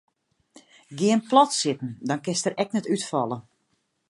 [1.01, 3.37] Gean plat sitten dan kinst der ek net útfalle.